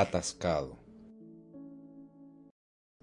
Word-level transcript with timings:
atascado. 0.00 0.78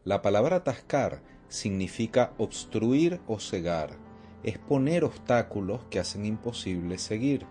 La 0.04 0.22
palabra 0.22 0.58
atascar 0.58 1.21
significa 1.49 2.34
obstruir 2.38 3.20
o 3.27 3.40
cegar, 3.40 3.98
es 4.44 4.58
poner 4.59 5.04
obstáculos 5.04 5.81
que 5.90 5.99
hacen 5.99 6.26
imposible 6.26 6.98
seguir, 6.98 7.45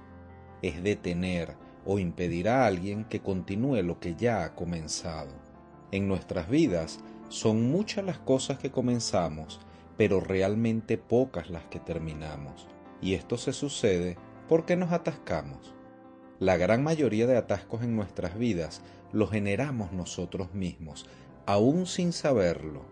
es 0.63 0.83
detener 0.83 1.57
o 1.85 1.99
impedir 1.99 2.49
a 2.49 2.65
alguien 2.65 3.05
que 3.05 3.21
continúe 3.21 3.83
lo 3.83 4.01
que 4.01 4.15
ya 4.15 4.45
ha 4.45 4.55
comenzado. 4.55 5.35
En 5.91 6.09
nuestras 6.09 6.49
vidas 6.49 7.01
son 7.29 7.71
muchas 7.71 8.05
las 8.05 8.19
cosas 8.19 8.59
que 8.59 8.71
comenzamos, 8.71 9.61
pero 9.99 10.21
realmente 10.21 10.97
pocas 10.97 11.51
las 11.51 11.65
que 11.65 11.81
terminamos. 11.81 12.67
Y 13.03 13.13
esto 13.13 13.37
se 13.37 13.53
sucede 13.53 14.17
porque 14.49 14.77
nos 14.77 14.93
atascamos. 14.93 15.75
La 16.41 16.57
gran 16.57 16.83
mayoría 16.83 17.27
de 17.27 17.37
atascos 17.37 17.83
en 17.83 17.95
nuestras 17.95 18.37
vidas 18.37 18.83
los 19.13 19.31
generamos 19.31 19.93
nosotros 19.93 20.53
mismos, 20.53 21.07
aún 21.47 21.87
sin 21.87 22.13
saberlo. 22.13 22.83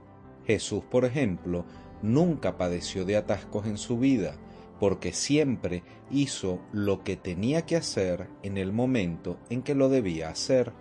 Jesús, 0.47 0.85
por 0.91 1.05
ejemplo, 1.05 1.65
nunca 2.03 2.57
padeció 2.57 3.05
de 3.05 3.17
atascos 3.17 3.67
en 3.67 3.79
su 3.79 3.99
vida, 3.99 4.37
porque 4.79 5.13
siempre 5.13 5.83
hizo 6.11 6.61
lo 6.73 7.03
que 7.03 7.17
tenía 7.17 7.67
que 7.67 7.77
hacer 7.77 8.29
en 8.45 8.59
el 8.59 8.73
momento 8.73 9.39
en 9.51 9.63
que 9.63 9.75
lo 9.75 9.89
debía 9.89 10.29
hacer. 10.29 10.73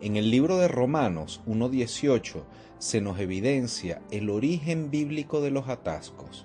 En 0.00 0.16
el 0.16 0.32
libro 0.32 0.58
de 0.58 0.66
Romanos 0.66 1.40
1.18 1.46 2.42
se 2.78 3.00
nos 3.00 3.20
evidencia 3.20 4.02
el 4.10 4.30
origen 4.30 4.90
bíblico 4.90 5.40
de 5.40 5.52
los 5.52 5.68
atascos. 5.68 6.44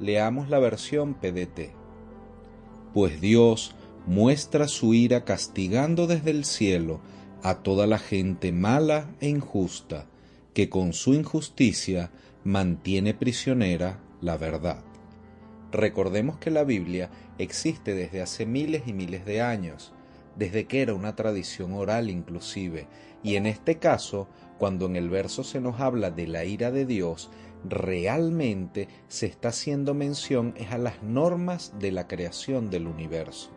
Leamos 0.00 0.48
la 0.48 0.58
versión 0.58 1.14
PDT. 1.14 1.70
Pues 2.92 3.20
Dios 3.20 3.75
muestra 4.06 4.68
su 4.68 4.94
ira 4.94 5.24
castigando 5.24 6.06
desde 6.06 6.30
el 6.30 6.44
cielo 6.44 7.00
a 7.42 7.56
toda 7.56 7.86
la 7.86 7.98
gente 7.98 8.52
mala 8.52 9.10
e 9.20 9.28
injusta, 9.28 10.06
que 10.54 10.70
con 10.70 10.92
su 10.92 11.14
injusticia 11.14 12.10
mantiene 12.44 13.14
prisionera 13.14 14.00
la 14.20 14.36
verdad. 14.36 14.84
Recordemos 15.72 16.38
que 16.38 16.50
la 16.50 16.64
Biblia 16.64 17.10
existe 17.38 17.94
desde 17.94 18.22
hace 18.22 18.46
miles 18.46 18.84
y 18.86 18.92
miles 18.92 19.26
de 19.26 19.42
años, 19.42 19.92
desde 20.36 20.66
que 20.66 20.82
era 20.82 20.94
una 20.94 21.16
tradición 21.16 21.72
oral 21.72 22.08
inclusive, 22.08 22.86
y 23.22 23.34
en 23.34 23.46
este 23.46 23.78
caso, 23.78 24.28
cuando 24.58 24.86
en 24.86 24.94
el 24.94 25.10
verso 25.10 25.42
se 25.42 25.60
nos 25.60 25.80
habla 25.80 26.12
de 26.12 26.28
la 26.28 26.44
ira 26.44 26.70
de 26.70 26.86
Dios, 26.86 27.30
realmente 27.64 28.88
se 29.08 29.26
está 29.26 29.48
haciendo 29.48 29.94
mención 29.94 30.54
es 30.56 30.70
a 30.70 30.78
las 30.78 31.02
normas 31.02 31.72
de 31.80 31.90
la 31.90 32.06
creación 32.06 32.70
del 32.70 32.86
universo. 32.86 33.55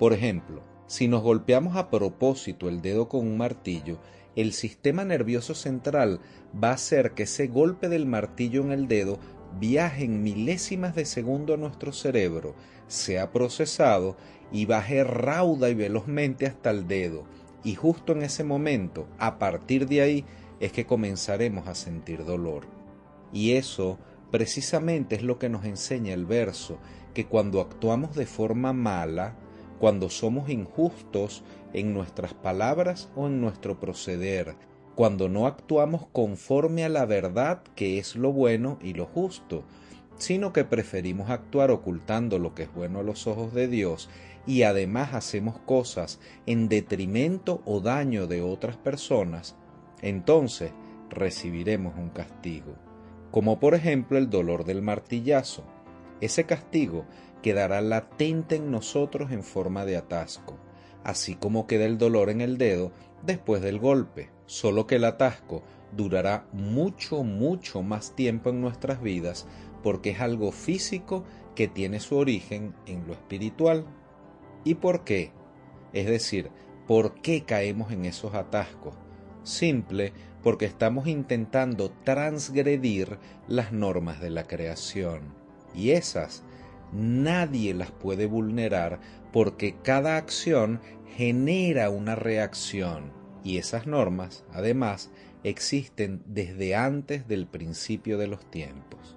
Por 0.00 0.14
ejemplo, 0.14 0.62
si 0.86 1.08
nos 1.08 1.22
golpeamos 1.22 1.76
a 1.76 1.90
propósito 1.90 2.70
el 2.70 2.80
dedo 2.80 3.06
con 3.06 3.20
un 3.20 3.36
martillo, 3.36 3.98
el 4.34 4.54
sistema 4.54 5.04
nervioso 5.04 5.54
central 5.54 6.20
va 6.52 6.70
a 6.70 6.74
hacer 6.76 7.12
que 7.12 7.24
ese 7.24 7.48
golpe 7.48 7.90
del 7.90 8.06
martillo 8.06 8.62
en 8.62 8.72
el 8.72 8.88
dedo 8.88 9.18
viaje 9.58 10.04
en 10.04 10.22
milésimas 10.22 10.94
de 10.94 11.04
segundo 11.04 11.52
a 11.52 11.58
nuestro 11.58 11.92
cerebro, 11.92 12.54
sea 12.86 13.30
procesado 13.30 14.16
y 14.50 14.64
baje 14.64 15.04
rauda 15.04 15.68
y 15.68 15.74
velozmente 15.74 16.46
hasta 16.46 16.70
el 16.70 16.88
dedo. 16.88 17.24
Y 17.62 17.74
justo 17.74 18.14
en 18.14 18.22
ese 18.22 18.42
momento, 18.42 19.06
a 19.18 19.38
partir 19.38 19.86
de 19.86 20.00
ahí, 20.00 20.24
es 20.60 20.72
que 20.72 20.86
comenzaremos 20.86 21.68
a 21.68 21.74
sentir 21.74 22.24
dolor. 22.24 22.64
Y 23.34 23.52
eso 23.52 23.98
precisamente 24.30 25.16
es 25.16 25.22
lo 25.22 25.38
que 25.38 25.50
nos 25.50 25.66
enseña 25.66 26.14
el 26.14 26.24
verso, 26.24 26.78
que 27.12 27.26
cuando 27.26 27.60
actuamos 27.60 28.16
de 28.16 28.24
forma 28.24 28.72
mala, 28.72 29.36
cuando 29.80 30.10
somos 30.10 30.50
injustos 30.50 31.42
en 31.72 31.94
nuestras 31.94 32.34
palabras 32.34 33.08
o 33.16 33.26
en 33.26 33.40
nuestro 33.40 33.80
proceder, 33.80 34.54
cuando 34.94 35.30
no 35.30 35.46
actuamos 35.46 36.06
conforme 36.12 36.84
a 36.84 36.90
la 36.90 37.06
verdad 37.06 37.62
que 37.74 37.98
es 37.98 38.14
lo 38.14 38.30
bueno 38.30 38.78
y 38.82 38.92
lo 38.92 39.06
justo, 39.06 39.64
sino 40.18 40.52
que 40.52 40.64
preferimos 40.64 41.30
actuar 41.30 41.70
ocultando 41.70 42.38
lo 42.38 42.54
que 42.54 42.64
es 42.64 42.74
bueno 42.74 42.98
a 42.98 43.02
los 43.02 43.26
ojos 43.26 43.54
de 43.54 43.68
Dios 43.68 44.10
y 44.46 44.64
además 44.64 45.14
hacemos 45.14 45.58
cosas 45.60 46.20
en 46.44 46.68
detrimento 46.68 47.62
o 47.64 47.80
daño 47.80 48.26
de 48.26 48.42
otras 48.42 48.76
personas, 48.76 49.56
entonces 50.02 50.72
recibiremos 51.08 51.96
un 51.96 52.10
castigo, 52.10 52.74
como 53.30 53.58
por 53.58 53.74
ejemplo 53.74 54.18
el 54.18 54.28
dolor 54.28 54.64
del 54.64 54.82
martillazo. 54.82 55.64
Ese 56.20 56.44
castigo 56.44 57.06
quedará 57.42 57.80
latente 57.80 58.56
en 58.56 58.70
nosotros 58.70 59.32
en 59.32 59.42
forma 59.42 59.84
de 59.84 59.96
atasco, 59.96 60.58
así 61.04 61.34
como 61.34 61.66
queda 61.66 61.84
el 61.84 61.98
dolor 61.98 62.30
en 62.30 62.40
el 62.40 62.58
dedo 62.58 62.92
después 63.22 63.62
del 63.62 63.78
golpe, 63.78 64.30
solo 64.46 64.86
que 64.86 64.96
el 64.96 65.04
atasco 65.04 65.62
durará 65.92 66.46
mucho, 66.52 67.22
mucho 67.24 67.82
más 67.82 68.14
tiempo 68.14 68.50
en 68.50 68.60
nuestras 68.60 69.02
vidas 69.02 69.46
porque 69.82 70.10
es 70.10 70.20
algo 70.20 70.52
físico 70.52 71.24
que 71.54 71.68
tiene 71.68 72.00
su 72.00 72.16
origen 72.16 72.74
en 72.86 73.06
lo 73.06 73.12
espiritual. 73.12 73.84
¿Y 74.64 74.74
por 74.74 75.04
qué? 75.04 75.32
Es 75.92 76.06
decir, 76.06 76.50
¿por 76.86 77.14
qué 77.14 77.44
caemos 77.44 77.92
en 77.92 78.04
esos 78.04 78.34
atascos? 78.34 78.94
Simple 79.42 80.12
porque 80.42 80.66
estamos 80.66 81.06
intentando 81.06 81.90
transgredir 82.04 83.18
las 83.48 83.72
normas 83.72 84.20
de 84.20 84.30
la 84.30 84.44
creación. 84.44 85.34
Y 85.74 85.90
esas 85.90 86.44
nadie 86.92 87.74
las 87.74 87.90
puede 87.90 88.26
vulnerar 88.26 89.00
porque 89.32 89.76
cada 89.82 90.16
acción 90.16 90.80
genera 91.16 91.90
una 91.90 92.14
reacción 92.14 93.12
y 93.42 93.58
esas 93.58 93.86
normas, 93.86 94.44
además, 94.52 95.10
existen 95.44 96.22
desde 96.26 96.74
antes 96.74 97.26
del 97.26 97.46
principio 97.46 98.18
de 98.18 98.26
los 98.26 98.50
tiempos. 98.50 99.16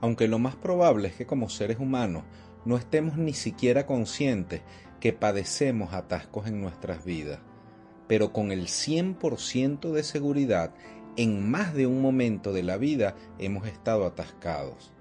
Aunque 0.00 0.28
lo 0.28 0.38
más 0.38 0.56
probable 0.56 1.08
es 1.08 1.14
que 1.14 1.26
como 1.26 1.48
seres 1.48 1.78
humanos 1.78 2.24
no 2.64 2.76
estemos 2.76 3.16
ni 3.16 3.32
siquiera 3.32 3.86
conscientes 3.86 4.62
que 5.00 5.12
padecemos 5.12 5.92
atascos 5.92 6.46
en 6.46 6.60
nuestras 6.60 7.04
vidas, 7.04 7.40
pero 8.06 8.32
con 8.32 8.52
el 8.52 8.66
100% 8.66 9.92
de 9.92 10.02
seguridad, 10.02 10.74
en 11.16 11.50
más 11.50 11.74
de 11.74 11.86
un 11.86 12.00
momento 12.00 12.52
de 12.52 12.62
la 12.62 12.76
vida 12.76 13.14
hemos 13.38 13.66
estado 13.66 14.06
atascados. 14.06 14.93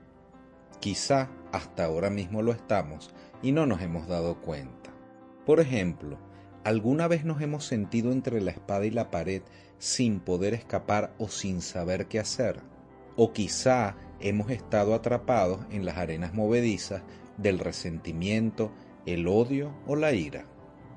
Quizá 0.83 1.29
hasta 1.53 1.85
ahora 1.85 2.09
mismo 2.09 2.41
lo 2.41 2.51
estamos 2.51 3.09
y 3.41 3.53
no 3.53 3.65
nos 3.65 3.81
hemos 3.81 4.05
dado 4.05 4.41
cuenta. 4.41 4.89
Por 5.45 5.61
ejemplo, 5.61 6.17
¿alguna 6.65 7.07
vez 7.07 7.23
nos 7.23 7.41
hemos 7.41 7.63
sentido 7.63 8.11
entre 8.11 8.41
la 8.41 8.51
espada 8.51 8.85
y 8.85 8.89
la 8.89 9.09
pared 9.09 9.43
sin 9.77 10.19
poder 10.19 10.53
escapar 10.53 11.13
o 11.19 11.29
sin 11.29 11.61
saber 11.61 12.07
qué 12.07 12.19
hacer? 12.19 12.59
O 13.15 13.31
quizá 13.31 13.95
hemos 14.19 14.51
estado 14.51 14.93
atrapados 14.93 15.61
en 15.71 15.85
las 15.85 15.95
arenas 15.95 16.33
movedizas 16.33 17.01
del 17.37 17.59
resentimiento, 17.59 18.73
el 19.05 19.29
odio 19.29 19.71
o 19.87 19.95
la 19.95 20.11
ira. 20.11 20.47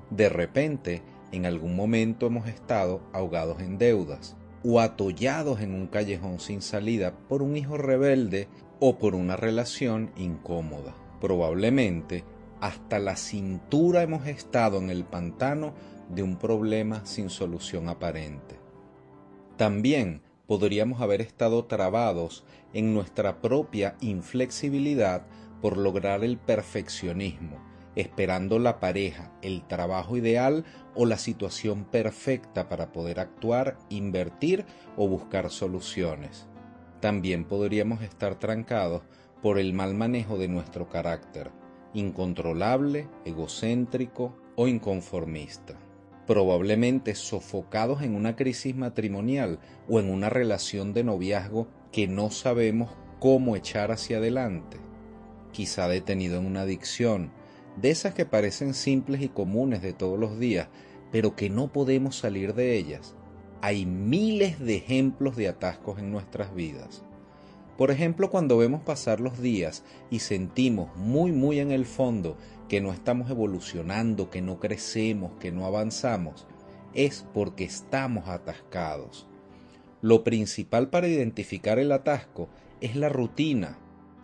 De 0.09 0.27
repente, 0.27 1.01
en 1.31 1.45
algún 1.45 1.77
momento 1.77 2.27
hemos 2.27 2.49
estado 2.49 3.09
ahogados 3.13 3.61
en 3.61 3.77
deudas 3.77 4.35
o 4.65 4.81
atollados 4.81 5.61
en 5.61 5.73
un 5.73 5.87
callejón 5.87 6.41
sin 6.41 6.61
salida 6.61 7.13
por 7.29 7.41
un 7.41 7.55
hijo 7.55 7.77
rebelde 7.77 8.49
o 8.79 8.97
por 8.97 9.15
una 9.15 9.35
relación 9.35 10.11
incómoda. 10.17 10.95
Probablemente 11.19 12.23
hasta 12.59 12.99
la 12.99 13.15
cintura 13.15 14.01
hemos 14.01 14.27
estado 14.27 14.77
en 14.77 14.89
el 14.89 15.03
pantano 15.03 15.73
de 16.09 16.23
un 16.23 16.37
problema 16.37 17.05
sin 17.05 17.29
solución 17.29 17.89
aparente. 17.89 18.55
También 19.57 20.21
podríamos 20.47 21.01
haber 21.01 21.21
estado 21.21 21.65
trabados 21.65 22.43
en 22.73 22.93
nuestra 22.93 23.41
propia 23.41 23.95
inflexibilidad 24.01 25.25
por 25.61 25.77
lograr 25.77 26.23
el 26.23 26.37
perfeccionismo, 26.37 27.57
esperando 27.95 28.59
la 28.59 28.79
pareja, 28.79 29.31
el 29.41 29.67
trabajo 29.67 30.17
ideal 30.17 30.65
o 30.95 31.05
la 31.05 31.17
situación 31.17 31.83
perfecta 31.85 32.69
para 32.69 32.91
poder 32.91 33.19
actuar, 33.19 33.77
invertir 33.89 34.65
o 34.95 35.07
buscar 35.07 35.49
soluciones. 35.49 36.47
También 37.07 37.45
podríamos 37.45 38.01
estar 38.01 38.37
trancados 38.37 39.01
por 39.41 39.59
el 39.59 39.71
mal 39.71 39.93
manejo 39.93 40.37
de 40.37 40.49
nuestro 40.49 40.89
carácter, 40.89 41.51
incontrolable, 41.93 43.07
egocéntrico 43.23 44.35
o 44.57 44.67
inconformista. 44.67 45.79
probablemente 46.25 47.15
sofocados 47.15 48.01
en 48.01 48.13
una 48.13 48.35
crisis 48.35 48.75
matrimonial 48.75 49.59
o 49.87 50.01
en 50.01 50.09
una 50.09 50.29
relación 50.29 50.91
de 50.91 51.05
noviazgo 51.05 51.69
que 51.93 52.09
no 52.09 52.29
sabemos 52.29 52.91
cómo 53.19 53.55
echar 53.55 53.93
hacia 53.93 54.17
adelante, 54.17 54.75
quizá 55.53 55.87
detenido 55.87 56.37
en 56.41 56.45
una 56.45 56.63
adicción, 56.63 57.31
de 57.77 57.89
esas 57.89 58.15
que 58.15 58.25
parecen 58.25 58.73
simples 58.73 59.21
y 59.21 59.29
comunes 59.29 59.81
de 59.81 59.93
todos 59.93 60.19
los 60.19 60.39
días, 60.39 60.67
pero 61.13 61.37
que 61.37 61.49
no 61.49 61.71
podemos 61.71 62.17
salir 62.17 62.53
de 62.53 62.75
ellas. 62.75 63.15
Hay 63.61 63.85
miles 63.85 64.59
de 64.59 64.75
ejemplos 64.75 65.35
de 65.35 65.47
atascos 65.47 65.97
en 65.97 66.11
nuestras 66.11 66.53
vidas. 66.53 67.03
Por 67.77 67.91
ejemplo, 67.91 68.29
cuando 68.29 68.57
vemos 68.57 68.81
pasar 68.81 69.19
los 69.19 69.39
días 69.39 69.83
y 70.09 70.19
sentimos 70.19 70.95
muy 70.95 71.31
muy 71.31 71.59
en 71.59 71.71
el 71.71 71.85
fondo 71.85 72.37
que 72.69 72.81
no 72.81 72.91
estamos 72.91 73.29
evolucionando, 73.29 74.29
que 74.29 74.41
no 74.41 74.59
crecemos, 74.59 75.33
que 75.39 75.51
no 75.51 75.65
avanzamos, 75.65 76.45
es 76.93 77.25
porque 77.33 77.63
estamos 77.63 78.27
atascados. 78.27 79.27
Lo 80.01 80.23
principal 80.23 80.89
para 80.89 81.07
identificar 81.07 81.79
el 81.79 81.91
atasco 81.91 82.49
es 82.81 82.95
la 82.95 83.09
rutina. 83.09 83.77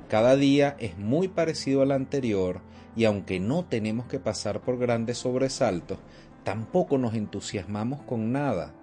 Cada 0.09 0.35
día 0.35 0.75
es 0.79 0.97
muy 0.97 1.27
parecido 1.27 1.81
al 1.81 1.91
anterior 1.91 2.61
y 2.95 3.05
aunque 3.05 3.39
no 3.39 3.65
tenemos 3.65 4.05
que 4.05 4.19
pasar 4.19 4.61
por 4.61 4.77
grandes 4.77 5.17
sobresaltos, 5.17 5.97
tampoco 6.43 6.99
nos 6.99 7.15
entusiasmamos 7.15 8.01
con 8.01 8.31
nada 8.31 8.73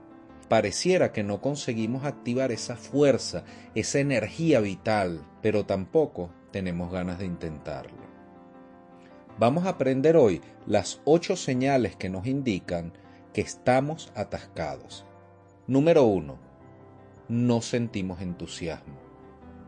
pareciera 0.51 1.13
que 1.13 1.23
no 1.23 1.41
conseguimos 1.41 2.05
activar 2.05 2.51
esa 2.51 2.75
fuerza, 2.75 3.45
esa 3.77 4.01
energía 4.01 4.59
vital, 4.59 5.25
pero 5.43 5.65
tampoco 5.65 6.31
tenemos 6.51 6.91
ganas 6.91 7.21
de 7.21 7.27
intentarlo. 7.27 8.01
Vamos 9.39 9.65
a 9.65 9.69
aprender 9.69 10.17
hoy 10.17 10.41
las 10.67 11.03
ocho 11.05 11.37
señales 11.37 11.95
que 11.95 12.09
nos 12.09 12.27
indican 12.27 12.93
que 13.33 13.43
estamos 13.43 14.11
atascados. 14.17 15.07
Número 15.69 16.03
1. 16.03 16.37
No 17.29 17.63
sentimos 17.63 18.21
entusiasmo. 18.21 18.99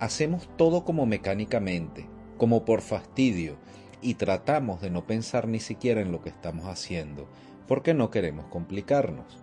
Hacemos 0.01 0.49
todo 0.57 0.85
como 0.85 1.07
mecánicamente, 1.07 2.09
como 2.39 2.65
por 2.65 2.81
fastidio, 2.81 3.57
y 4.01 4.15
tratamos 4.15 4.81
de 4.81 4.91
no 4.91 5.07
pensar 5.07 5.47
ni 5.47 5.61
siquiera 5.61 6.01
en 6.01 6.11
lo 6.11 6.23
que 6.23 6.31
estamos 6.31 6.67
haciendo, 6.67 7.29
porque 7.69 7.95
no 7.95 8.11
queremos 8.11 8.47
complicarnos. 8.47 9.42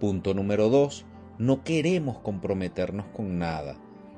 Punto 0.00 0.32
número 0.32 0.70
2. 0.70 1.04
No 1.36 1.62
queremos 1.62 2.20
comprometernos 2.20 3.04
con 3.14 3.38
nada. 3.38 3.76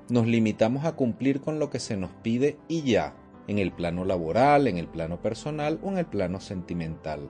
Nos 0.08 0.28
limitamos 0.28 0.84
a 0.84 0.92
cumplir 0.92 1.40
con 1.40 1.58
lo 1.58 1.70
que 1.70 1.80
se 1.80 1.96
nos 1.96 2.12
pide 2.22 2.56
y 2.68 2.82
ya, 2.82 3.16
en 3.48 3.58
el 3.58 3.72
plano 3.72 4.04
laboral, 4.04 4.68
en 4.68 4.78
el 4.78 4.86
plano 4.86 5.20
personal 5.20 5.80
o 5.82 5.88
en 5.88 5.98
el 5.98 6.06
plano 6.06 6.38
sentimental, 6.38 7.28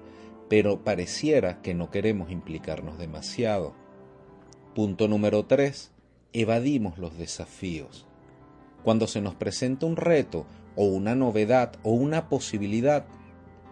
pero 0.50 0.84
pareciera 0.84 1.62
que 1.62 1.72
no 1.72 1.90
queremos 1.90 2.31
implicarnos 2.31 2.99
demasiado. 2.99 3.72
Punto 4.75 5.08
número 5.08 5.46
3. 5.46 5.90
Evadimos 6.34 6.98
los 6.98 7.16
desafíos. 7.16 8.06
Cuando 8.84 9.06
se 9.06 9.22
nos 9.22 9.34
presenta 9.34 9.87
un 9.87 9.96
reto 9.96 10.44
o 10.76 10.84
una 10.84 11.14
novedad 11.14 11.72
o 11.84 11.93
una 11.93 12.28
posibilidad, 12.28 13.06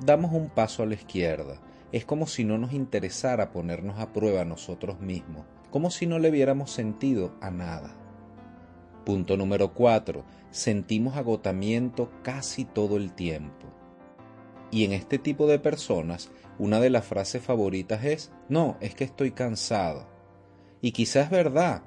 damos 0.00 0.32
un 0.32 0.48
paso 0.48 0.82
a 0.82 0.86
la 0.86 0.94
izquierda 0.94 1.60
es 1.92 2.04
como 2.04 2.26
si 2.26 2.44
no 2.44 2.58
nos 2.58 2.72
interesara 2.72 3.50
ponernos 3.52 3.98
a 3.98 4.12
prueba 4.12 4.44
nosotros 4.44 5.00
mismos, 5.00 5.44
como 5.70 5.90
si 5.90 6.06
no 6.06 6.18
le 6.18 6.30
viéramos 6.30 6.70
sentido 6.70 7.34
a 7.40 7.50
nada. 7.50 7.96
Punto 9.04 9.36
número 9.36 9.72
4. 9.72 10.24
Sentimos 10.50 11.16
agotamiento 11.16 12.10
casi 12.22 12.64
todo 12.64 12.96
el 12.96 13.12
tiempo. 13.12 13.66
Y 14.70 14.84
en 14.84 14.92
este 14.92 15.18
tipo 15.18 15.46
de 15.46 15.58
personas, 15.58 16.30
una 16.58 16.78
de 16.80 16.90
las 16.90 17.04
frases 17.04 17.42
favoritas 17.42 18.04
es, 18.04 18.30
no, 18.48 18.76
es 18.80 18.94
que 18.94 19.04
estoy 19.04 19.32
cansado. 19.32 20.06
Y 20.80 20.92
quizás 20.92 21.24
es 21.24 21.30
verdad, 21.30 21.82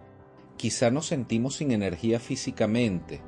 quizá 0.57 0.91
nos 0.91 1.05
sentimos 1.07 1.55
sin 1.55 1.71
energía 1.71 2.19
físicamente, 2.19 3.21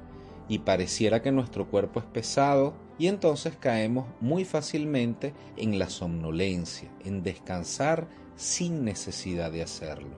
y 0.47 0.59
pareciera 0.59 1.21
que 1.21 1.31
nuestro 1.31 1.67
cuerpo 1.69 1.99
es 1.99 2.05
pesado 2.05 2.73
y 2.97 3.07
entonces 3.07 3.55
caemos 3.55 4.05
muy 4.21 4.45
fácilmente 4.45 5.33
en 5.57 5.79
la 5.79 5.89
somnolencia, 5.89 6.89
en 7.03 7.23
descansar 7.23 8.07
sin 8.35 8.83
necesidad 8.83 9.51
de 9.51 9.63
hacerlo. 9.63 10.15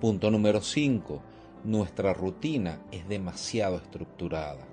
Punto 0.00 0.30
número 0.30 0.60
5. 0.60 1.22
Nuestra 1.64 2.12
rutina 2.12 2.82
es 2.90 3.08
demasiado 3.08 3.76
estructurada. 3.76 4.66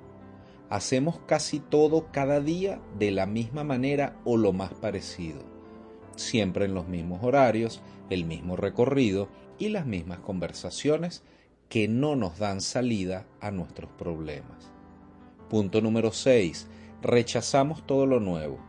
Hacemos 0.69 1.19
casi 1.25 1.59
todo 1.59 2.11
cada 2.11 2.39
día 2.39 2.81
de 2.97 3.11
la 3.11 3.25
misma 3.25 3.63
manera 3.63 4.17
o 4.23 4.37
lo 4.37 4.53
más 4.53 4.73
parecido, 4.73 5.41
siempre 6.15 6.65
en 6.65 6.73
los 6.73 6.87
mismos 6.87 7.23
horarios, 7.23 7.81
el 8.09 8.25
mismo 8.25 8.55
recorrido 8.55 9.29
y 9.59 9.69
las 9.69 9.85
mismas 9.85 10.19
conversaciones 10.19 11.23
que 11.71 11.87
no 11.87 12.17
nos 12.17 12.37
dan 12.37 12.59
salida 12.59 13.25
a 13.39 13.49
nuestros 13.49 13.89
problemas. 13.91 14.73
Punto 15.49 15.79
número 15.79 16.11
6 16.11 16.67
rechazamos 17.01 17.87
todo 17.87 18.05
lo 18.05 18.19
nuevo. 18.19 18.59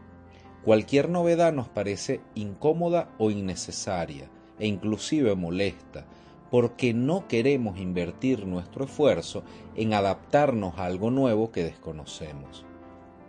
Cualquier 0.63 1.09
novedad 1.09 1.53
nos 1.53 1.69
parece 1.69 2.21
incómoda 2.37 3.11
o 3.19 3.33
innecesaria 3.33 4.31
e 4.61 4.69
inclusive 4.69 5.35
molesta, 5.35 6.07
porque 6.49 6.95
no 6.95 7.27
queremos 7.27 7.77
invertir 7.77 8.47
nuestro 8.47 8.85
esfuerzo 8.85 9.43
en 9.75 9.95
adaptarnos 9.95 10.79
a 10.79 10.85
algo 10.85 11.11
nuevo 11.11 11.51
que 11.51 11.65
desconocemos. 11.65 12.65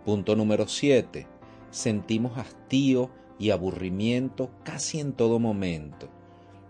Punto 0.04 0.36
número 0.36 0.68
7. 0.68 1.26
Sentimos 1.72 2.38
hastío 2.38 3.10
y 3.40 3.50
aburrimiento 3.50 4.50
casi 4.62 5.00
en 5.00 5.14
todo 5.14 5.40
momento. 5.40 6.08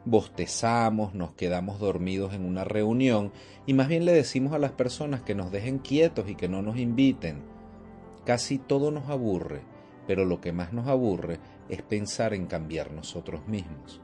Bostezamos, 0.05 1.15
nos 1.15 1.33
quedamos 1.33 1.79
dormidos 1.79 2.35
en 2.35 2.45
una 2.45 2.65
reunión 2.65 3.33
y 3.67 3.75
más 3.75 3.89
bien 3.89 4.05
le 4.05 4.12
decimos 4.12 4.53
a 4.53 4.59
las 4.59 4.73
personas 4.73 5.23
que 5.23 5.35
nos 5.35 5.51
dejen 5.51 5.79
quietos 5.79 6.29
y 6.29 6.35
que 6.35 6.49
no 6.49 6.62
nos 6.62 6.77
inviten 6.77 7.55
Casi 8.25 8.56
todo 8.56 8.91
nos 8.91 9.11
aburre, 9.11 9.61
pero 10.06 10.25
lo 10.25 10.41
que 10.41 10.53
más 10.53 10.73
nos 10.73 10.89
aburre 10.89 11.41
es 11.69 11.83
pensar 11.83 12.33
en 12.33 12.47
cambiar 12.47 12.91
nosotros 12.91 13.47
mismos. 13.47 14.01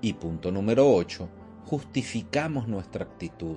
Y 0.00 0.12
punto 0.12 0.52
número 0.52 0.88
8, 0.92 1.28
justificamos 1.66 2.68
nuestra 2.68 3.04
actitud. 3.04 3.56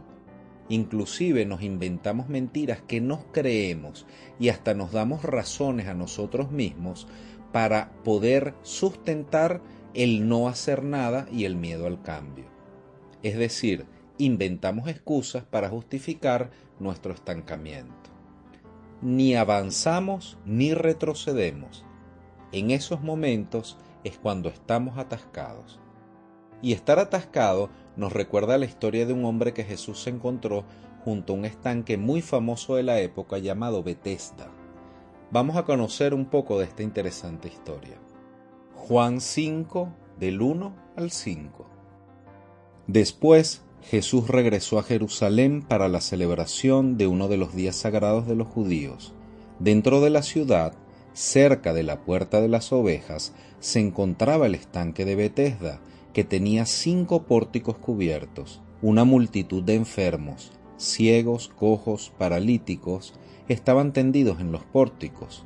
Inclusive 0.69 1.45
nos 1.45 1.61
inventamos 1.61 2.29
mentiras 2.29 2.81
que 2.81 2.99
nos 2.99 3.25
creemos 3.31 4.07
y 4.39 4.49
hasta 4.49 4.73
nos 4.73 4.91
damos 4.91 5.21
razones 5.21 5.88
a 5.88 5.94
nosotros 5.94 6.51
mismos 6.51 7.07
para 7.51 7.91
poder 8.03 8.55
sustentar 8.63 9.61
el 9.93 10.27
no 10.27 10.47
hacer 10.47 10.83
nada 10.83 11.27
y 11.31 11.45
el 11.45 11.55
miedo 11.55 11.87
al 11.87 12.01
cambio. 12.01 12.45
Es 13.23 13.37
decir, 13.37 13.85
inventamos 14.17 14.87
excusas 14.87 15.44
para 15.44 15.69
justificar 15.69 16.51
nuestro 16.79 17.13
estancamiento 17.13 18.17
ni 19.01 19.35
avanzamos 19.35 20.37
ni 20.45 20.73
retrocedemos. 20.73 21.85
En 22.51 22.71
esos 22.71 23.01
momentos 23.01 23.77
es 24.03 24.17
cuando 24.17 24.49
estamos 24.49 24.97
atascados. 24.97 25.79
Y 26.61 26.73
estar 26.73 26.97
atascado 26.97 27.69
nos 27.95 28.13
recuerda 28.13 28.57
la 28.57 28.65
historia 28.65 29.06
de 29.06 29.13
un 29.13 29.25
hombre 29.25 29.53
que 29.53 29.63
Jesús 29.63 30.07
encontró 30.07 30.63
junto 31.03 31.33
a 31.33 31.35
un 31.35 31.45
estanque 31.45 31.97
muy 31.97 32.21
famoso 32.21 32.75
de 32.75 32.83
la 32.83 32.99
época 32.99 33.37
llamado 33.37 33.83
Bethesda. 33.83 34.49
Vamos 35.29 35.57
a 35.57 35.63
conocer 35.63 36.13
un 36.13 36.25
poco 36.25 36.57
de 36.57 36.65
esta 36.65 36.83
interesante 36.83 37.47
historia. 37.47 37.99
Juan 38.87 39.19
5, 39.19 39.89
del 40.17 40.41
1 40.41 40.73
al 40.95 41.11
5. 41.11 41.65
Después 42.87 43.61
Jesús 43.81 44.29
regresó 44.29 44.79
a 44.79 44.83
Jerusalén 44.83 45.61
para 45.61 45.89
la 45.89 45.99
celebración 45.99 46.97
de 46.97 47.06
uno 47.06 47.27
de 47.27 47.35
los 47.35 47.53
días 47.53 47.75
sagrados 47.75 48.27
de 48.27 48.35
los 48.35 48.47
judíos. 48.47 49.13
Dentro 49.59 49.99
de 49.99 50.09
la 50.09 50.23
ciudad, 50.23 50.71
cerca 51.11 51.73
de 51.73 51.83
la 51.83 52.06
puerta 52.06 52.39
de 52.39 52.47
las 52.47 52.71
ovejas, 52.71 53.33
se 53.59 53.81
encontraba 53.81 54.45
el 54.45 54.56
estanque 54.56 55.03
de 55.03 55.17
Betesda, 55.17 55.81
que 56.13 56.23
tenía 56.23 56.65
cinco 56.65 57.23
pórticos 57.23 57.77
cubiertos. 57.77 58.61
Una 58.81 59.03
multitud 59.03 59.63
de 59.63 59.75
enfermos, 59.75 60.53
ciegos, 60.77 61.49
cojos, 61.49 62.13
paralíticos, 62.17 63.15
estaban 63.49 63.91
tendidos 63.91 64.39
en 64.39 64.53
los 64.53 64.63
pórticos. 64.63 65.45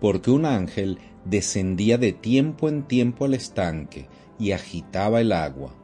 Porque 0.00 0.30
un 0.30 0.44
ángel 0.44 0.98
descendía 1.24 1.98
de 1.98 2.12
tiempo 2.12 2.68
en 2.68 2.82
tiempo 2.82 3.24
al 3.24 3.34
estanque 3.34 4.08
y 4.38 4.52
agitaba 4.52 5.20
el 5.20 5.32
agua 5.32 5.74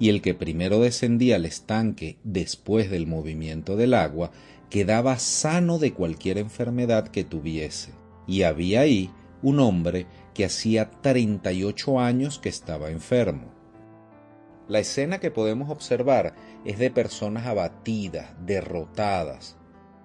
y 0.00 0.08
el 0.08 0.22
que 0.22 0.34
primero 0.34 0.80
descendía 0.80 1.36
al 1.36 1.44
estanque 1.44 2.16
después 2.24 2.90
del 2.90 3.06
movimiento 3.06 3.76
del 3.76 3.94
agua 3.94 4.32
quedaba 4.70 5.18
sano 5.18 5.78
de 5.78 5.92
cualquier 5.92 6.38
enfermedad 6.38 7.08
que 7.08 7.22
tuviese. 7.22 7.92
Y 8.26 8.42
había 8.42 8.80
ahí 8.80 9.10
un 9.42 9.60
hombre 9.60 10.06
que 10.32 10.44
hacía 10.44 10.90
treinta 10.90 11.52
y 11.52 11.64
ocho 11.64 12.00
años 12.00 12.38
que 12.38 12.48
estaba 12.48 12.90
enfermo. 12.90 13.52
La 14.68 14.78
escena 14.78 15.18
que 15.18 15.30
podemos 15.30 15.68
observar 15.68 16.34
es 16.64 16.78
de 16.78 16.90
personas 16.90 17.46
abatidas, 17.46 18.30
derrotadas. 18.46 19.56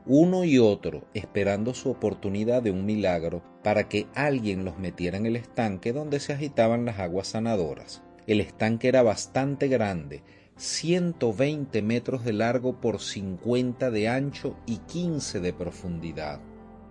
Uno 0.07 0.43
y 0.43 0.59
otro, 0.59 1.07
esperando 1.13 1.73
su 1.73 1.89
oportunidad 1.89 2.61
de 2.61 2.71
un 2.71 2.85
milagro 2.85 3.43
para 3.63 3.89
que 3.89 4.07
alguien 4.13 4.63
los 4.63 4.77
metiera 4.77 5.17
en 5.17 5.25
el 5.25 5.35
estanque 5.35 5.93
donde 5.93 6.19
se 6.19 6.33
agitaban 6.33 6.85
las 6.85 6.99
aguas 6.99 7.29
sanadoras. 7.29 8.03
El 8.27 8.39
estanque 8.39 8.87
era 8.87 9.01
bastante 9.01 9.67
grande, 9.67 10.23
120 10.57 11.81
metros 11.81 12.23
de 12.23 12.33
largo 12.33 12.79
por 12.79 13.01
50 13.01 13.89
de 13.89 14.07
ancho 14.07 14.55
y 14.65 14.77
15 14.77 15.39
de 15.39 15.53
profundidad. 15.53 16.39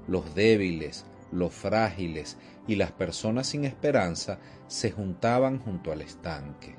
Los 0.08 0.34
débiles, 0.34 1.06
los 1.32 1.52
frágiles 1.52 2.36
y 2.66 2.76
las 2.76 2.92
personas 2.92 3.46
sin 3.46 3.64
esperanza 3.64 4.38
se 4.66 4.90
juntaban 4.90 5.58
junto 5.60 5.92
al 5.92 6.02
estanque. 6.02 6.76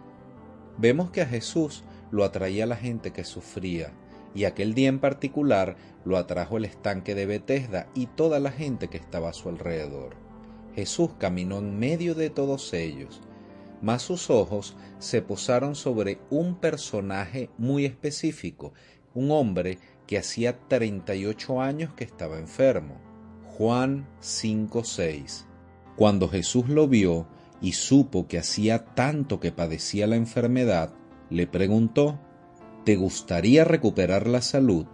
Vemos 0.77 1.11
que 1.11 1.21
a 1.21 1.25
Jesús 1.25 1.83
lo 2.11 2.23
atraía 2.23 2.65
la 2.65 2.75
gente 2.75 3.11
que 3.11 3.23
sufría, 3.23 3.93
y 4.35 4.43
aquel 4.43 4.75
día 4.75 4.89
en 4.89 4.99
particular 4.99 5.77
lo 6.03 6.17
atrajo 6.17 6.57
el 6.57 6.65
estanque 6.65 7.15
de 7.15 7.25
Betesda 7.25 7.87
y 7.95 8.05
toda 8.05 8.39
la 8.39 8.51
gente 8.51 8.89
que 8.89 8.97
estaba 8.97 9.29
a 9.29 9.33
su 9.33 9.49
alrededor. 9.49 10.17
Jesús 10.75 11.11
caminó 11.17 11.59
en 11.59 11.79
medio 11.79 12.13
de 12.13 12.29
todos 12.29 12.73
ellos, 12.73 13.21
mas 13.81 14.01
sus 14.01 14.29
ojos 14.29 14.75
se 14.99 15.21
posaron 15.21 15.73
sobre 15.75 16.19
un 16.29 16.55
personaje 16.55 17.49
muy 17.57 17.85
específico, 17.85 18.73
un 19.13 19.31
hombre 19.31 19.79
que 20.05 20.17
hacía 20.17 20.59
38 20.67 21.61
años 21.61 21.93
que 21.93 22.03
estaba 22.03 22.37
enfermo. 22.37 22.95
Juan 23.57 24.05
5:6. 24.19 25.45
Cuando 25.95 26.27
Jesús 26.27 26.67
lo 26.67 26.89
vio 26.89 27.25
y 27.61 27.71
supo 27.71 28.27
que 28.27 28.37
hacía 28.37 28.83
tanto 28.83 29.39
que 29.39 29.53
padecía 29.53 30.07
la 30.07 30.17
enfermedad, 30.17 30.93
le 31.29 31.47
preguntó, 31.47 32.19
¿Te 32.85 32.97
gustaría 32.97 33.63
recuperar 33.63 34.27
la 34.27 34.43
salud? 34.43 34.85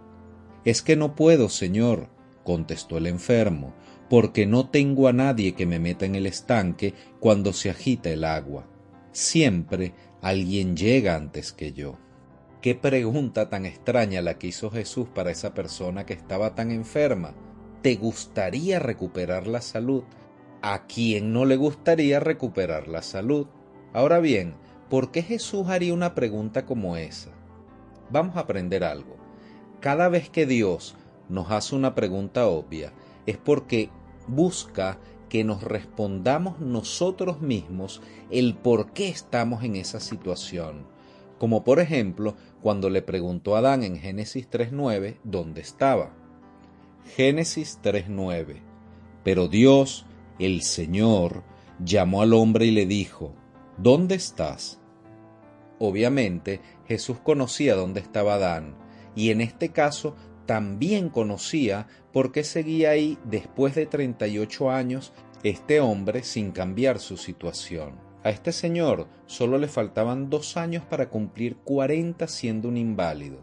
Es 0.64 0.80
que 0.80 0.96
no 0.96 1.14
puedo, 1.14 1.50
Señor, 1.50 2.08
contestó 2.42 2.96
el 2.96 3.06
enfermo, 3.06 3.74
porque 4.08 4.46
no 4.46 4.70
tengo 4.70 5.08
a 5.08 5.12
nadie 5.12 5.52
que 5.52 5.66
me 5.66 5.78
meta 5.78 6.06
en 6.06 6.14
el 6.14 6.24
estanque 6.24 6.94
cuando 7.20 7.52
se 7.52 7.68
agita 7.68 8.08
el 8.08 8.24
agua. 8.24 8.66
Siempre 9.12 9.92
alguien 10.22 10.74
llega 10.74 11.16
antes 11.16 11.52
que 11.52 11.74
yo. 11.74 11.98
Qué 12.62 12.74
pregunta 12.74 13.50
tan 13.50 13.66
extraña 13.66 14.22
la 14.22 14.38
que 14.38 14.46
hizo 14.46 14.70
Jesús 14.70 15.08
para 15.14 15.30
esa 15.30 15.52
persona 15.52 16.06
que 16.06 16.14
estaba 16.14 16.54
tan 16.54 16.70
enferma. 16.70 17.34
¿Te 17.82 17.96
gustaría 17.96 18.78
recuperar 18.78 19.46
la 19.46 19.60
salud? 19.60 20.04
¿A 20.62 20.86
quién 20.86 21.34
no 21.34 21.44
le 21.44 21.56
gustaría 21.56 22.20
recuperar 22.20 22.88
la 22.88 23.02
salud? 23.02 23.48
Ahora 23.92 24.18
bien, 24.18 24.54
¿por 24.88 25.10
qué 25.10 25.22
Jesús 25.22 25.68
haría 25.68 25.92
una 25.92 26.14
pregunta 26.14 26.64
como 26.64 26.96
esa? 26.96 27.32
Vamos 28.12 28.36
a 28.36 28.40
aprender 28.40 28.84
algo. 28.84 29.16
Cada 29.80 30.08
vez 30.10 30.28
que 30.28 30.44
Dios 30.44 30.94
nos 31.30 31.50
hace 31.50 31.74
una 31.74 31.94
pregunta 31.94 32.46
obvia, 32.46 32.92
es 33.24 33.38
porque 33.38 33.88
busca 34.28 34.98
que 35.30 35.44
nos 35.44 35.62
respondamos 35.62 36.60
nosotros 36.60 37.40
mismos 37.40 38.02
el 38.30 38.54
por 38.54 38.92
qué 38.92 39.08
estamos 39.08 39.64
en 39.64 39.76
esa 39.76 39.98
situación. 39.98 40.86
Como 41.38 41.64
por 41.64 41.80
ejemplo, 41.80 42.36
cuando 42.60 42.90
le 42.90 43.00
preguntó 43.00 43.56
a 43.56 43.60
Adán 43.60 43.82
en 43.82 43.96
Génesis 43.96 44.48
3.9 44.50 45.16
dónde 45.24 45.62
estaba. 45.62 46.14
Génesis 47.16 47.80
3.9. 47.82 48.60
Pero 49.24 49.48
Dios, 49.48 50.04
el 50.38 50.60
Señor, 50.60 51.44
llamó 51.82 52.20
al 52.20 52.34
hombre 52.34 52.66
y 52.66 52.72
le 52.72 52.84
dijo, 52.84 53.34
¿Dónde 53.78 54.16
estás? 54.16 54.81
Obviamente, 55.84 56.60
Jesús 56.86 57.18
conocía 57.18 57.74
dónde 57.74 57.98
estaba 57.98 58.34
Adán, 58.34 58.76
y 59.16 59.30
en 59.30 59.40
este 59.40 59.70
caso 59.70 60.14
también 60.46 61.08
conocía 61.08 61.88
por 62.12 62.30
qué 62.30 62.44
seguía 62.44 62.90
ahí 62.90 63.18
después 63.24 63.74
de 63.74 63.86
38 63.86 64.70
años 64.70 65.12
este 65.42 65.80
hombre 65.80 66.22
sin 66.22 66.52
cambiar 66.52 67.00
su 67.00 67.16
situación. 67.16 67.94
A 68.22 68.30
este 68.30 68.52
señor 68.52 69.08
solo 69.26 69.58
le 69.58 69.66
faltaban 69.66 70.30
dos 70.30 70.56
años 70.56 70.84
para 70.84 71.08
cumplir 71.08 71.56
40 71.56 72.28
siendo 72.28 72.68
un 72.68 72.76
inválido. 72.76 73.40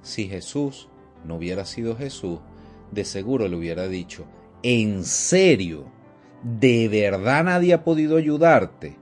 Si 0.00 0.26
Jesús 0.26 0.88
no 1.26 1.36
hubiera 1.36 1.66
sido 1.66 1.96
Jesús, 1.96 2.38
de 2.92 3.04
seguro 3.04 3.46
le 3.46 3.56
hubiera 3.56 3.88
dicho, 3.88 4.24
¿en 4.62 5.04
serio? 5.04 5.84
¿De 6.42 6.88
verdad 6.88 7.44
nadie 7.44 7.74
ha 7.74 7.84
podido 7.84 8.16
ayudarte? 8.16 8.96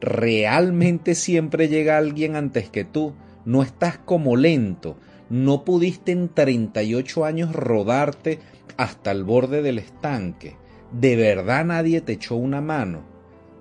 ¿Realmente 0.00 1.14
siempre 1.14 1.68
llega 1.68 1.98
alguien 1.98 2.34
antes 2.34 2.70
que 2.70 2.84
tú? 2.84 3.12
¿No 3.44 3.62
estás 3.62 3.98
como 3.98 4.36
lento? 4.36 4.96
¿No 5.28 5.64
pudiste 5.64 6.12
en 6.12 6.30
38 6.30 7.24
años 7.24 7.52
rodarte 7.54 8.38
hasta 8.78 9.10
el 9.10 9.24
borde 9.24 9.62
del 9.62 9.78
estanque? 9.78 10.56
¿De 10.90 11.16
verdad 11.16 11.66
nadie 11.66 12.00
te 12.00 12.12
echó 12.12 12.36
una 12.36 12.60
mano? 12.62 13.02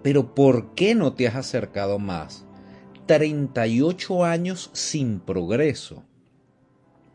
Pero 0.01 0.33
¿por 0.33 0.73
qué 0.75 0.95
no 0.95 1.13
te 1.13 1.27
has 1.27 1.35
acercado 1.35 1.99
más? 1.99 2.45
38 3.05 4.23
años 4.23 4.69
sin 4.73 5.19
progreso. 5.19 6.03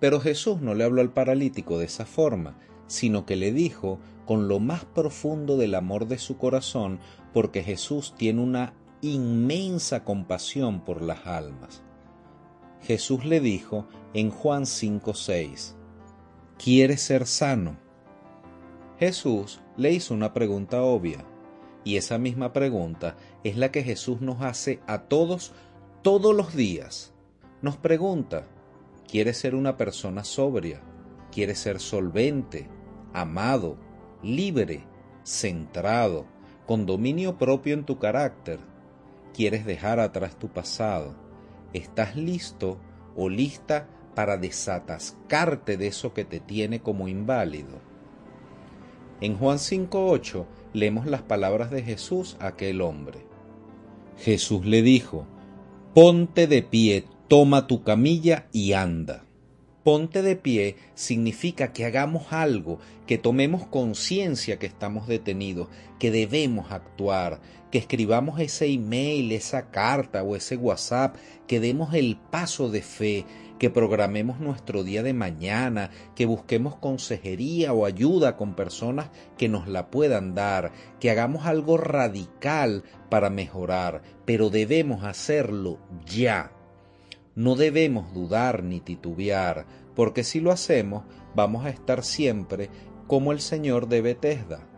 Pero 0.00 0.20
Jesús 0.20 0.60
no 0.60 0.74
le 0.74 0.84
habló 0.84 1.00
al 1.00 1.12
paralítico 1.12 1.78
de 1.78 1.86
esa 1.86 2.04
forma, 2.04 2.58
sino 2.86 3.24
que 3.24 3.36
le 3.36 3.52
dijo 3.52 4.00
con 4.26 4.48
lo 4.48 4.60
más 4.60 4.84
profundo 4.84 5.56
del 5.56 5.74
amor 5.74 6.06
de 6.08 6.18
su 6.18 6.36
corazón, 6.36 6.98
porque 7.32 7.62
Jesús 7.62 8.14
tiene 8.18 8.42
una 8.42 8.74
inmensa 9.12 10.04
compasión 10.04 10.80
por 10.84 11.02
las 11.02 11.26
almas. 11.26 11.82
Jesús 12.82 13.24
le 13.24 13.40
dijo 13.40 13.86
en 14.12 14.30
Juan 14.30 14.64
5:6, 14.64 15.74
¿Quieres 16.58 17.00
ser 17.00 17.26
sano? 17.26 17.76
Jesús 18.98 19.60
le 19.76 19.92
hizo 19.92 20.14
una 20.14 20.32
pregunta 20.32 20.82
obvia, 20.82 21.24
y 21.82 21.96
esa 21.96 22.18
misma 22.18 22.52
pregunta 22.52 23.16
es 23.42 23.56
la 23.56 23.70
que 23.70 23.82
Jesús 23.82 24.20
nos 24.20 24.40
hace 24.42 24.80
a 24.86 25.02
todos 25.02 25.52
todos 26.02 26.34
los 26.34 26.54
días. 26.54 27.14
Nos 27.62 27.76
pregunta, 27.76 28.46
¿quieres 29.08 29.38
ser 29.38 29.54
una 29.54 29.76
persona 29.76 30.22
sobria? 30.22 30.82
¿Quieres 31.32 31.58
ser 31.58 31.80
solvente, 31.80 32.68
amado, 33.12 33.78
libre, 34.22 34.84
centrado, 35.24 36.26
con 36.66 36.86
dominio 36.86 37.38
propio 37.38 37.74
en 37.74 37.84
tu 37.84 37.98
carácter? 37.98 38.60
¿Quieres 39.34 39.66
dejar 39.66 39.98
atrás 39.98 40.38
tu 40.38 40.46
pasado? 40.46 41.16
¿Estás 41.72 42.14
listo 42.14 42.78
o 43.16 43.28
lista 43.28 43.88
para 44.14 44.36
desatascarte 44.36 45.76
de 45.76 45.88
eso 45.88 46.14
que 46.14 46.24
te 46.24 46.38
tiene 46.38 46.80
como 46.80 47.08
inválido? 47.08 47.80
En 49.20 49.36
Juan 49.36 49.58
5.8 49.58 50.46
leemos 50.72 51.06
las 51.06 51.22
palabras 51.22 51.72
de 51.72 51.82
Jesús 51.82 52.36
a 52.38 52.46
aquel 52.46 52.80
hombre. 52.80 53.26
Jesús 54.18 54.64
le 54.64 54.82
dijo, 54.82 55.26
Ponte 55.94 56.46
de 56.46 56.62
pie, 56.62 57.04
toma 57.26 57.66
tu 57.66 57.82
camilla 57.82 58.46
y 58.52 58.74
anda. 58.74 59.24
Ponte 59.84 60.22
de 60.22 60.34
pie 60.34 60.76
significa 60.94 61.74
que 61.74 61.84
hagamos 61.84 62.32
algo, 62.32 62.78
que 63.06 63.18
tomemos 63.18 63.66
conciencia 63.66 64.58
que 64.58 64.64
estamos 64.64 65.06
detenidos, 65.06 65.68
que 65.98 66.10
debemos 66.10 66.72
actuar, 66.72 67.42
que 67.70 67.76
escribamos 67.76 68.40
ese 68.40 68.66
email, 68.66 69.30
esa 69.32 69.70
carta 69.70 70.22
o 70.22 70.36
ese 70.36 70.56
WhatsApp, 70.56 71.16
que 71.46 71.60
demos 71.60 71.92
el 71.92 72.16
paso 72.16 72.70
de 72.70 72.80
fe, 72.80 73.26
que 73.58 73.68
programemos 73.68 74.40
nuestro 74.40 74.84
día 74.84 75.02
de 75.02 75.12
mañana, 75.12 75.90
que 76.16 76.24
busquemos 76.24 76.76
consejería 76.76 77.74
o 77.74 77.84
ayuda 77.84 78.38
con 78.38 78.54
personas 78.56 79.10
que 79.36 79.50
nos 79.50 79.68
la 79.68 79.90
puedan 79.90 80.34
dar, 80.34 80.72
que 80.98 81.10
hagamos 81.10 81.44
algo 81.44 81.76
radical 81.76 82.84
para 83.10 83.28
mejorar, 83.28 84.00
pero 84.24 84.48
debemos 84.48 85.04
hacerlo 85.04 85.78
ya. 86.06 86.53
No 87.34 87.56
debemos 87.56 88.12
dudar 88.14 88.62
ni 88.62 88.80
titubear, 88.80 89.66
porque 89.94 90.24
si 90.24 90.40
lo 90.40 90.52
hacemos 90.52 91.04
vamos 91.34 91.64
a 91.64 91.70
estar 91.70 92.04
siempre 92.04 92.70
como 93.06 93.32
el 93.32 93.40
Señor 93.40 93.88
de 93.88 94.00
Bethesda, 94.00 94.68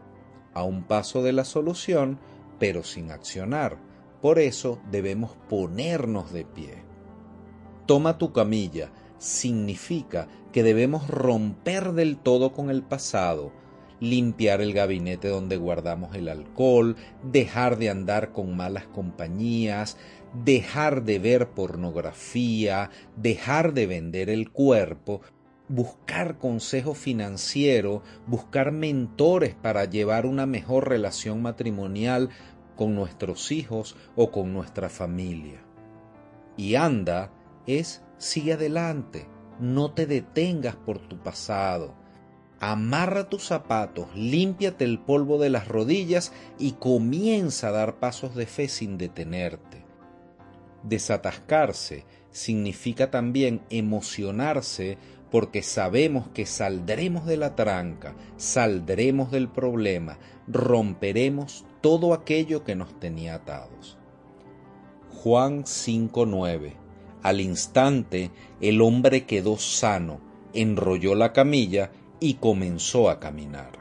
a 0.55 0.63
un 0.65 0.85
paso 0.85 1.23
de 1.23 1.33
la 1.33 1.45
solución, 1.45 2.19
pero 2.59 2.83
sin 2.83 3.11
accionar. 3.11 3.79
Por 4.23 4.39
eso 4.39 4.81
debemos 4.91 5.37
ponernos 5.49 6.33
de 6.33 6.45
pie. 6.45 6.83
Toma 7.87 8.19
tu 8.19 8.33
camilla 8.33 8.91
significa 9.19 10.29
que 10.53 10.63
debemos 10.63 11.09
romper 11.09 11.93
del 11.93 12.17
todo 12.17 12.53
con 12.53 12.71
el 12.71 12.83
pasado, 12.83 13.53
limpiar 14.01 14.61
el 14.61 14.73
gabinete 14.73 15.29
donde 15.29 15.57
guardamos 15.57 16.15
el 16.15 16.29
alcohol, 16.29 16.97
dejar 17.23 17.79
de 17.79 17.91
andar 17.91 18.33
con 18.33 18.57
malas 18.57 18.87
compañías, 18.87 19.97
dejar 20.45 21.05
de 21.05 21.19
ver 21.19 21.51
pornografía, 21.51 22.91
dejar 23.17 23.73
de 23.73 23.87
vender 23.87 24.31
el 24.31 24.51
cuerpo, 24.51 25.21
buscar 25.69 26.39
consejo 26.39 26.95
financiero, 26.95 28.03
buscar 28.27 28.73
mentores 28.73 29.55
para 29.55 29.85
llevar 29.85 30.27
una 30.27 30.47
mejor 30.47 30.89
relación 30.89 31.43
matrimonial 31.43 32.31
con 32.77 32.95
nuestros 32.95 33.51
hijos 33.53 33.97
o 34.15 34.31
con 34.31 34.53
nuestra 34.53 34.89
familia. 34.89 35.63
Y 36.57 36.75
anda 36.75 37.33
es 37.67 38.03
sigue 38.19 38.55
adelante, 38.55 39.27
no 39.59 39.93
te 39.93 40.07
detengas 40.07 40.77
por 40.77 40.99
tu 40.99 41.19
pasado, 41.19 41.95
amarra 42.61 43.29
tus 43.29 43.45
zapatos, 43.45 44.15
límpiate 44.15 44.85
el 44.85 44.99
polvo 44.99 45.39
de 45.39 45.51
las 45.51 45.69
rodillas 45.69 46.33
y 46.59 46.73
comienza 46.73 47.69
a 47.69 47.73
dar 47.73 47.99
pasos 47.99 48.35
de 48.35 48.47
fe 48.47 48.69
sin 48.69 48.99
detenerte. 48.99 49.86
Desatascarse 50.89 52.05
significa 52.31 53.11
también 53.11 53.63
emocionarse 53.71 54.99
porque 55.31 55.63
sabemos 55.63 56.29
que 56.29 56.47
saldremos 56.47 57.27
de 57.27 57.37
la 57.37 57.57
tranca, 57.57 58.15
saldremos 58.37 59.33
del 59.33 59.49
problema, 59.49 60.19
romperemos 60.47 61.65
todo 61.81 62.15
aquello 62.15 62.63
que 62.63 62.77
nos 62.77 62.99
tenía 63.01 63.35
atados. 63.35 63.99
Juan 65.11 65.65
5:9 65.65 66.75
Al 67.23 67.41
instante 67.41 68.31
el 68.61 68.81
hombre 68.81 69.27
quedó 69.27 69.59
sano, 69.59 70.21
enrolló 70.53 71.17
la 71.17 71.33
camilla 71.33 71.91
y 72.21 72.35
comenzó 72.35 73.11
a 73.11 73.19
caminar. 73.19 73.73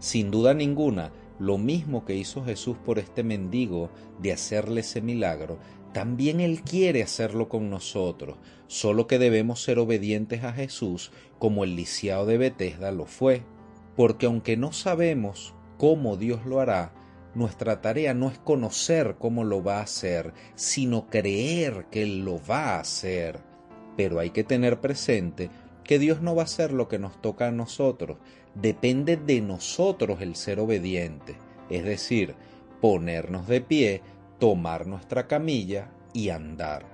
Sin 0.00 0.32
duda 0.32 0.52
ninguna, 0.52 1.12
lo 1.38 1.58
mismo 1.58 2.04
que 2.04 2.16
hizo 2.16 2.44
Jesús 2.44 2.76
por 2.84 2.98
este 2.98 3.22
mendigo 3.22 3.90
de 4.18 4.32
hacerle 4.32 4.80
ese 4.80 5.00
milagro, 5.00 5.58
también 5.98 6.38
Él 6.38 6.62
quiere 6.62 7.02
hacerlo 7.02 7.48
con 7.48 7.70
nosotros, 7.70 8.36
solo 8.68 9.08
que 9.08 9.18
debemos 9.18 9.64
ser 9.64 9.80
obedientes 9.80 10.44
a 10.44 10.52
Jesús 10.52 11.10
como 11.40 11.64
el 11.64 11.74
lisiado 11.74 12.24
de 12.24 12.38
Betesda 12.38 12.92
lo 12.92 13.04
fue, 13.04 13.42
porque 13.96 14.26
aunque 14.26 14.56
no 14.56 14.70
sabemos 14.70 15.54
cómo 15.76 16.16
Dios 16.16 16.46
lo 16.46 16.60
hará, 16.60 16.94
nuestra 17.34 17.80
tarea 17.80 18.14
no 18.14 18.28
es 18.28 18.38
conocer 18.38 19.16
cómo 19.18 19.42
lo 19.42 19.64
va 19.64 19.78
a 19.78 19.82
hacer, 19.82 20.34
sino 20.54 21.08
creer 21.08 21.86
que 21.90 22.02
Él 22.02 22.24
lo 22.24 22.40
va 22.48 22.76
a 22.76 22.78
hacer. 22.78 23.40
Pero 23.96 24.20
hay 24.20 24.30
que 24.30 24.44
tener 24.44 24.80
presente 24.80 25.50
que 25.82 25.98
Dios 25.98 26.22
no 26.22 26.36
va 26.36 26.42
a 26.42 26.44
hacer 26.44 26.72
lo 26.72 26.86
que 26.86 27.00
nos 27.00 27.20
toca 27.20 27.48
a 27.48 27.50
nosotros, 27.50 28.18
depende 28.54 29.16
de 29.16 29.40
nosotros 29.40 30.20
el 30.20 30.36
ser 30.36 30.60
obediente, 30.60 31.34
es 31.68 31.82
decir, 31.82 32.36
ponernos 32.80 33.48
de 33.48 33.60
pie, 33.60 34.02
tomar 34.38 34.86
nuestra 34.86 35.26
camilla 35.26 35.90
y 36.12 36.30
andar. 36.30 36.86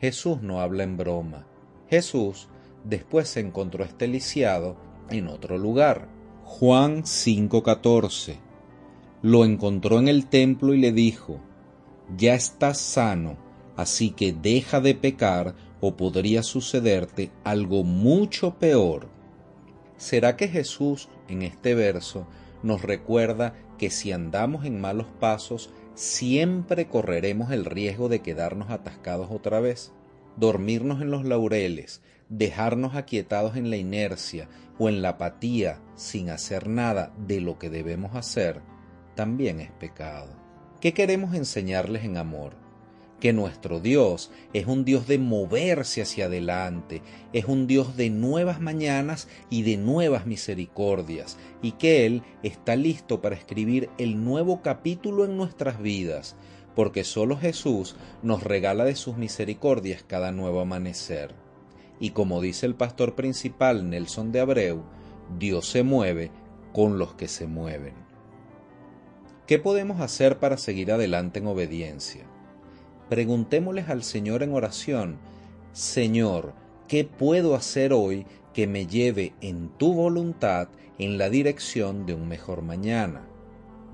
Jesús 0.00 0.42
no 0.42 0.60
habla 0.60 0.84
en 0.84 0.96
broma. 0.96 1.46
Jesús 1.88 2.48
después 2.84 3.28
se 3.28 3.40
encontró 3.40 3.84
este 3.84 4.06
lisiado 4.06 4.76
en 5.10 5.28
otro 5.28 5.58
lugar. 5.58 6.08
Juan 6.44 7.04
5:14. 7.04 8.38
Lo 9.22 9.44
encontró 9.44 9.98
en 9.98 10.08
el 10.08 10.26
templo 10.26 10.74
y 10.74 10.78
le 10.78 10.92
dijo, 10.92 11.40
Ya 12.16 12.34
estás 12.34 12.78
sano, 12.78 13.36
así 13.76 14.10
que 14.10 14.32
deja 14.32 14.80
de 14.80 14.94
pecar 14.94 15.54
o 15.80 15.96
podría 15.96 16.42
sucederte 16.42 17.30
algo 17.44 17.82
mucho 17.82 18.54
peor. 18.54 19.08
¿Será 19.96 20.36
que 20.36 20.48
Jesús 20.48 21.08
en 21.28 21.42
este 21.42 21.74
verso 21.74 22.26
nos 22.62 22.82
recuerda 22.82 23.54
que 23.78 23.90
si 23.90 24.12
andamos 24.12 24.64
en 24.64 24.80
malos 24.80 25.06
pasos, 25.20 25.70
siempre 25.98 26.86
correremos 26.86 27.50
el 27.50 27.64
riesgo 27.64 28.08
de 28.08 28.20
quedarnos 28.20 28.70
atascados 28.70 29.32
otra 29.32 29.58
vez? 29.58 29.92
Dormirnos 30.36 31.02
en 31.02 31.10
los 31.10 31.24
laureles, 31.24 32.02
dejarnos 32.28 32.94
aquietados 32.94 33.56
en 33.56 33.68
la 33.68 33.76
inercia 33.76 34.48
o 34.78 34.88
en 34.88 35.02
la 35.02 35.10
apatía 35.10 35.80
sin 35.96 36.30
hacer 36.30 36.68
nada 36.68 37.12
de 37.26 37.40
lo 37.40 37.58
que 37.58 37.68
debemos 37.68 38.14
hacer, 38.14 38.60
también 39.16 39.58
es 39.58 39.72
pecado. 39.72 40.28
¿Qué 40.80 40.94
queremos 40.94 41.34
enseñarles 41.34 42.04
en 42.04 42.16
amor? 42.16 42.67
Que 43.20 43.32
nuestro 43.32 43.80
Dios 43.80 44.30
es 44.52 44.66
un 44.66 44.84
Dios 44.84 45.06
de 45.06 45.18
moverse 45.18 46.02
hacia 46.02 46.26
adelante, 46.26 47.02
es 47.32 47.46
un 47.46 47.66
Dios 47.66 47.96
de 47.96 48.10
nuevas 48.10 48.60
mañanas 48.60 49.28
y 49.50 49.62
de 49.62 49.76
nuevas 49.76 50.26
misericordias, 50.26 51.36
y 51.62 51.72
que 51.72 52.06
Él 52.06 52.22
está 52.42 52.76
listo 52.76 53.20
para 53.20 53.34
escribir 53.34 53.90
el 53.98 54.24
nuevo 54.24 54.62
capítulo 54.62 55.24
en 55.24 55.36
nuestras 55.36 55.80
vidas, 55.80 56.36
porque 56.74 57.02
solo 57.02 57.36
Jesús 57.36 57.96
nos 58.22 58.44
regala 58.44 58.84
de 58.84 58.94
sus 58.94 59.16
misericordias 59.16 60.04
cada 60.06 60.30
nuevo 60.30 60.60
amanecer. 60.60 61.34
Y 61.98 62.10
como 62.10 62.40
dice 62.40 62.66
el 62.66 62.76
pastor 62.76 63.16
principal 63.16 63.90
Nelson 63.90 64.30
de 64.30 64.40
Abreu, 64.40 64.84
Dios 65.38 65.68
se 65.68 65.82
mueve 65.82 66.30
con 66.72 66.98
los 66.98 67.14
que 67.14 67.26
se 67.26 67.48
mueven. 67.48 67.94
¿Qué 69.48 69.58
podemos 69.58 70.00
hacer 70.00 70.38
para 70.38 70.58
seguir 70.58 70.92
adelante 70.92 71.40
en 71.40 71.48
obediencia? 71.48 72.27
Preguntémosles 73.08 73.88
al 73.88 74.02
Señor 74.02 74.42
en 74.42 74.52
oración, 74.52 75.18
Señor, 75.72 76.52
¿qué 76.88 77.04
puedo 77.04 77.54
hacer 77.54 77.92
hoy 77.92 78.26
que 78.52 78.66
me 78.66 78.86
lleve 78.86 79.32
en 79.40 79.68
tu 79.68 79.94
voluntad 79.94 80.68
en 80.98 81.18
la 81.18 81.30
dirección 81.30 82.06
de 82.06 82.14
un 82.14 82.28
mejor 82.28 82.62
mañana? 82.62 83.26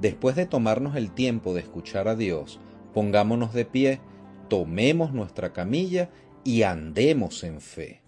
Después 0.00 0.36
de 0.36 0.46
tomarnos 0.46 0.96
el 0.96 1.10
tiempo 1.10 1.54
de 1.54 1.60
escuchar 1.60 2.08
a 2.08 2.16
Dios, 2.16 2.58
pongámonos 2.92 3.52
de 3.52 3.64
pie, 3.64 4.00
tomemos 4.48 5.12
nuestra 5.12 5.52
camilla 5.52 6.10
y 6.42 6.62
andemos 6.62 7.44
en 7.44 7.60
fe. 7.60 8.00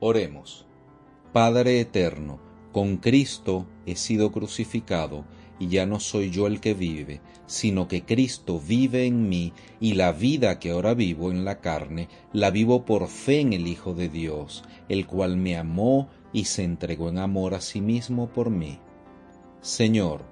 Oremos. 0.00 0.66
Padre 1.32 1.80
eterno, 1.80 2.38
con 2.72 2.98
Cristo 2.98 3.66
he 3.86 3.96
sido 3.96 4.32
crucificado 4.32 5.24
y 5.58 5.68
ya 5.68 5.86
no 5.86 6.00
soy 6.00 6.30
yo 6.30 6.46
el 6.46 6.60
que 6.60 6.74
vive, 6.74 7.20
sino 7.46 7.88
que 7.88 8.04
Cristo 8.04 8.60
vive 8.60 9.06
en 9.06 9.28
mí, 9.28 9.52
y 9.80 9.94
la 9.94 10.12
vida 10.12 10.58
que 10.58 10.70
ahora 10.70 10.94
vivo 10.94 11.30
en 11.30 11.44
la 11.44 11.60
carne, 11.60 12.08
la 12.32 12.50
vivo 12.50 12.84
por 12.84 13.08
fe 13.08 13.40
en 13.40 13.52
el 13.52 13.66
Hijo 13.66 13.94
de 13.94 14.08
Dios, 14.08 14.64
el 14.88 15.06
cual 15.06 15.36
me 15.36 15.56
amó 15.56 16.08
y 16.32 16.44
se 16.44 16.64
entregó 16.64 17.08
en 17.08 17.18
amor 17.18 17.54
a 17.54 17.60
sí 17.60 17.80
mismo 17.80 18.28
por 18.28 18.50
mí. 18.50 18.78
Señor, 19.60 20.24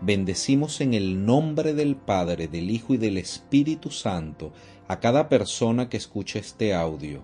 bendecimos 0.00 0.80
en 0.80 0.94
el 0.94 1.24
nombre 1.24 1.74
del 1.74 1.96
Padre, 1.96 2.48
del 2.48 2.70
Hijo 2.70 2.94
y 2.94 2.96
del 2.96 3.18
Espíritu 3.18 3.90
Santo 3.90 4.52
a 4.88 5.00
cada 5.00 5.28
persona 5.28 5.88
que 5.88 5.96
escuche 5.96 6.40
este 6.40 6.74
audio, 6.74 7.22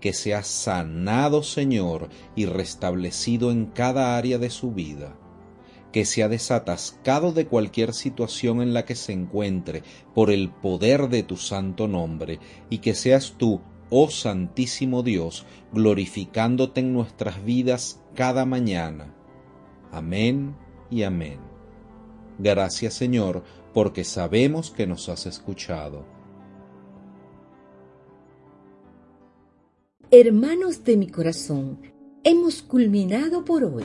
que 0.00 0.12
sea 0.12 0.42
sanado, 0.42 1.42
Señor, 1.42 2.08
y 2.34 2.46
restablecido 2.46 3.50
en 3.50 3.66
cada 3.66 4.16
área 4.16 4.38
de 4.38 4.50
su 4.50 4.72
vida 4.72 5.14
que 5.92 6.04
se 6.04 6.22
ha 6.22 6.28
desatascado 6.28 7.32
de 7.32 7.46
cualquier 7.46 7.92
situación 7.94 8.62
en 8.62 8.72
la 8.74 8.84
que 8.84 8.94
se 8.94 9.12
encuentre 9.12 9.82
por 10.14 10.30
el 10.30 10.50
poder 10.50 11.08
de 11.08 11.22
tu 11.22 11.36
santo 11.36 11.88
nombre, 11.88 12.38
y 12.68 12.78
que 12.78 12.94
seas 12.94 13.34
tú, 13.36 13.60
oh 13.90 14.10
Santísimo 14.10 15.02
Dios, 15.02 15.46
glorificándote 15.72 16.80
en 16.80 16.92
nuestras 16.92 17.44
vidas 17.44 18.00
cada 18.14 18.44
mañana. 18.46 19.14
Amén 19.90 20.54
y 20.90 21.02
amén. 21.02 21.38
Gracias 22.38 22.94
Señor, 22.94 23.42
porque 23.74 24.04
sabemos 24.04 24.70
que 24.70 24.86
nos 24.86 25.08
has 25.08 25.26
escuchado. 25.26 26.04
Hermanos 30.12 30.82
de 30.82 30.96
mi 30.96 31.08
corazón, 31.08 31.80
hemos 32.24 32.62
culminado 32.62 33.44
por 33.44 33.62
hoy 33.62 33.84